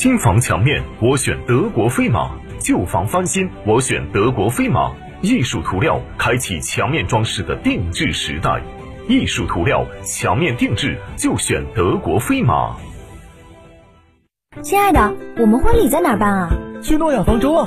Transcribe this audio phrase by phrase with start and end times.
[0.00, 2.30] 新房墙面，我选德国飞马；
[2.60, 4.92] 旧房翻新，我选德国飞马。
[5.22, 8.62] 艺术涂料开启墙面装饰的定制时代，
[9.08, 12.76] 艺术涂料墙面定制就选德国飞马。
[14.62, 16.48] 亲爱的，我们婚礼在哪办啊？
[16.80, 17.66] 去诺亚方舟啊！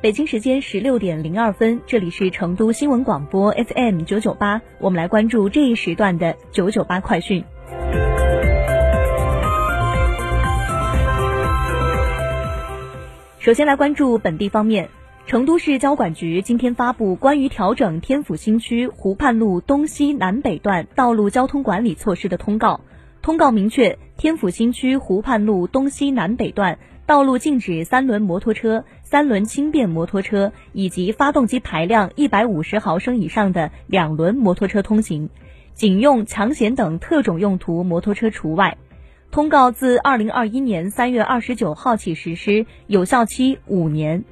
[0.00, 7.42] 北京时间十六点零二分，这里是成都新闻广播 FM 九九八，我们来关注这一时段的九九八快讯。
[13.40, 14.88] 首先来关注本地方面，
[15.26, 22.82] 成都市交管局今天发布关于调整天府新区湖畔路东西南北段道路交通管理措施的通告。
[23.20, 26.78] 通告明确，天府新区湖畔路东西南北段
[27.08, 35.30] 道路禁止三轮摩托车、三轮轻便摩托车以及发动机排量一百五十毫升以上的两轮摩托车通行，
[35.72, 38.76] 仅用抢险等特种用途摩托车除外。
[39.30, 44.22] 通告自二零二一年三月二十九号起实施，有效期五年。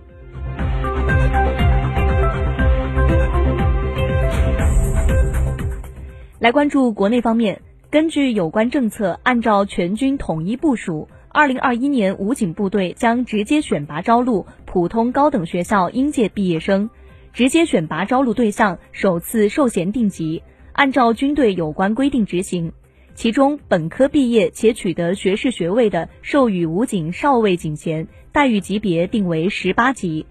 [6.38, 7.62] 来关注国内方面。
[7.88, 16.88] 根据有关政策，按照全军统一部署，二零二一年武警部队将直接选拔招录普通高等学校应届毕业生，
[17.34, 20.42] 直接选拔招录对象首次授衔定级，
[20.72, 22.72] 按照军队有关规定执行。
[23.14, 30.24] 其中，本科毕业且取得学士学位的，授予武警少尉警衔，待遇级别定为十八级；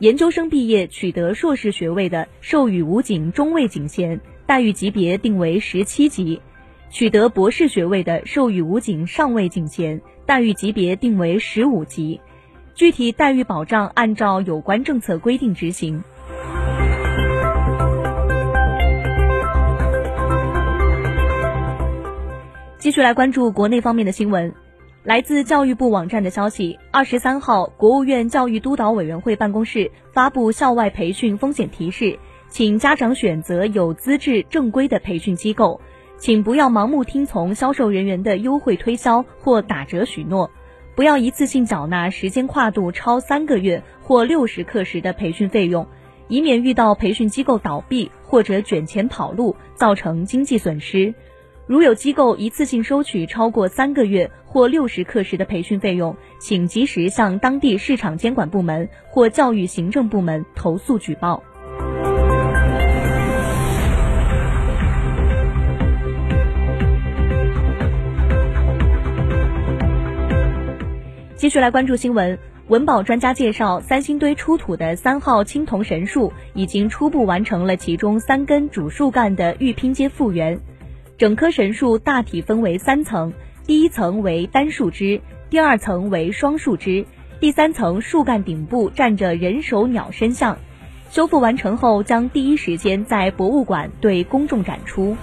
[0.00, 6.42] 研究生毕业取得硕士学位的，授予武警中尉警衔，待遇级别定为十七级。
[6.92, 12.20] 取得博士学位的，授予武警上尉警衔，待遇级别定为十五级，
[12.74, 16.04] 具体待遇保障按照有关政策规定执行。
[22.78, 24.52] 继续来关注国内方面的新闻，
[25.02, 32.18] 来自教育部网站的消息，二十三号，国务院教育督导委员会办公室发布校外培训风险提示，
[32.50, 35.80] 请家长选择有资质、正规的培训机构。
[36.22, 40.48] 请不要盲目听从销售人员的优惠推销或打折许诺，
[40.94, 45.84] 不要一次性缴纳时间跨度超三个月或六十课时的培训费用，
[46.28, 51.12] 以免遇到培训机构倒闭或者卷钱跑路造成经济损失。
[51.66, 61.42] 如有机构一次性收取超过三个月或六十课时的培训费用，请及时向当地市场监管部门或教育行政部门投诉举报。
[71.42, 80.60] 继续来关注新闻，文保专家介绍，三星堆出土的三号青铜神树已经初步完成了其中三根主树干的预拼接复原。
[81.18, 83.32] 整棵神树大体分为三层，
[83.66, 87.04] 第一层为单树枝，第二层为双树枝，
[87.40, 90.56] 第三层树干顶部站着人首鸟身像。
[91.10, 95.16] 修复完成后，将第一时间在博物馆对公众展出。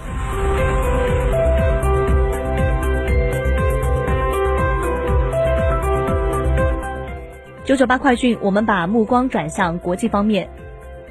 [7.70, 10.48] 九九八快讯，我们把目光转向国际方面。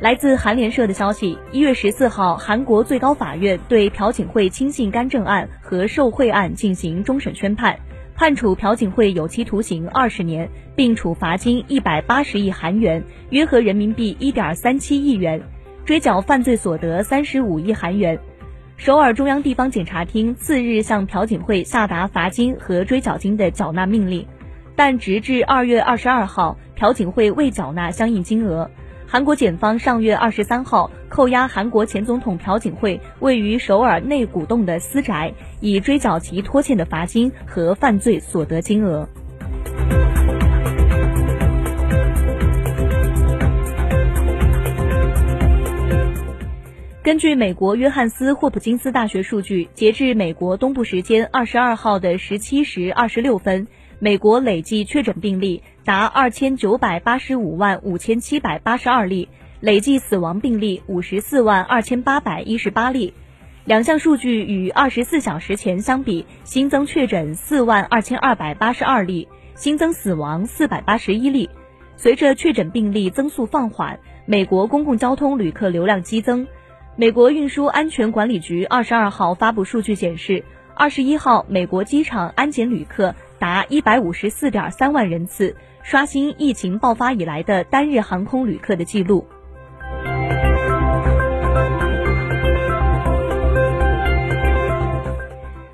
[0.02, 7.80] 来自韩联社的消息，一月十四号，韩国最高法院对朴槿惠亲信干政案和受贿案进行终审宣判，
[8.14, 15.42] 判处朴槿惠有期徒刑二十年，并处罚金一百八十亿韩元，约合人民币一点三七亿元，
[15.86, 18.20] 追缴犯罪所得三十五亿韩元。
[18.76, 24.28] 首尔中央地方检察厅次日向朴槿惠下达罚金和追缴金的缴纳命令，
[24.76, 28.70] 但直至二月二十二号，朴槿惠未缴纳相应金额。
[29.06, 39.10] 韩国检方上月二十三号扣押韩国前总统朴槿惠位于首尔内古洞的私宅，以追缴其拖欠的罚金和犯罪所得金额。
[47.02, 53.66] 根据美国约翰斯霍普金斯大学数据，截至美国东部时间二十二号的十七时二十六分。
[54.02, 59.28] 美国累计确诊病例达二千九百八十五万五千七百八十二例，
[59.60, 63.14] 累计死亡病例五十四万二千八百一十八例。
[63.66, 71.50] 两项数据与二十四小时前相比，新增确诊四万二千二百八十二例，新增死亡四百八十一例。
[71.98, 76.48] 随着确诊病例增速放缓，美国公共交通旅客流量激增。
[76.96, 83.14] 美国运输安全管理局二十二号发布数据显示，二十一号美国机场安检旅客。
[83.40, 89.26] 达一百五十四点三万人次，刷新疫情爆发以来的单日航空旅客的记录。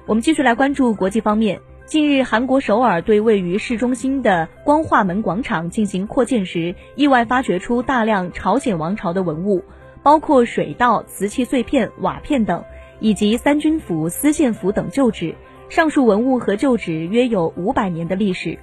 [0.05, 1.59] 我们继续来关注国际方面。
[1.87, 9.63] 近日，韩国首尔对位于市中心的光化门广场进行扩建时，意外发掘出大量朝鲜王朝的文物，
[10.03, 12.63] 包括水稻、瓷器碎片、瓦片等，
[12.99, 15.35] 以及三军符、丝线符等旧址。
[15.69, 18.57] 上述文物和旧址约有五百年的历史。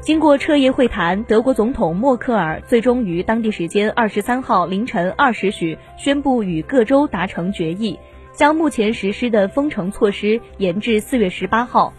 [0.00, 7.98] 经过彻夜会谈，德国总统默克尔最终于当地时间二十三号凌晨二时许宣布与各州达成决议，
[8.32, 11.92] 将目前实施的封城措施延至四月十八号。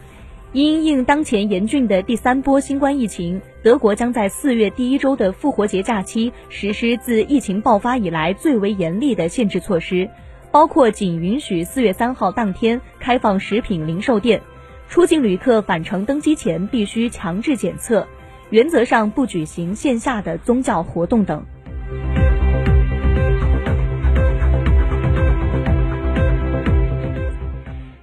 [0.53, 10.09] 因应当前严峻的第三波新冠疫情，德国将在四月第一周的复活节假期实施自疫情爆发以来最为严厉的限制措施。
[10.57, 14.41] 包括仅允许四月三号当天开放食品零售店，
[14.89, 18.07] 出境旅客返程登机前必须强制检测，
[18.49, 21.45] 原则上不举行线下的宗教活动等。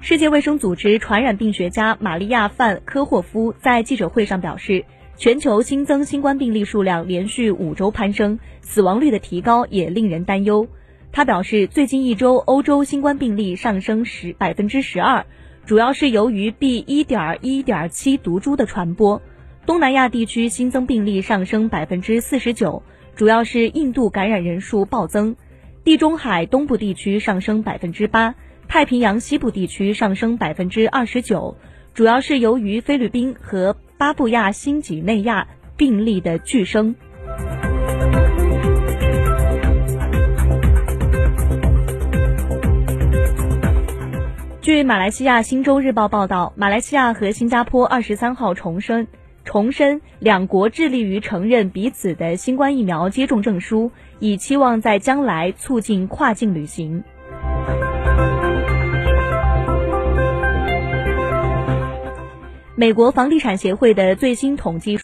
[0.00, 4.84] 世界卫生组织传染病学家玛利亚·范科霍夫在记者会上表示，
[5.16, 10.68] 全球新增新冠病例数量连续五周攀升，死亡率的提高也令人担忧。
[11.14, 15.26] 他表示，最近一周欧洲新冠病例上升十百分之十二，
[15.64, 16.78] 主要是由于 B.
[16.78, 19.22] 一点一点七毒株的传播。
[19.64, 22.82] 东南亚地区新增病例上升百分之四十九，
[23.14, 25.37] 主要是印度感染人数暴增。
[25.84, 28.34] 地中海东部地区上升百分之八，
[28.67, 31.56] 太平洋西部地区上升百分之二十九，
[31.94, 35.46] 主要是由于菲律宾和巴布亚新几内亚
[35.77, 36.96] 病例的剧升。
[44.64, 49.06] 据马来西亚《新洲日报》报道，马来西亚和新加坡二十三号重申，
[49.44, 57.04] 重申两国致力于承认彼此的新冠疫苗接种证书，以期望在将来促进跨境旅行。
[62.74, 64.92] 美国房地产协会的最新统计。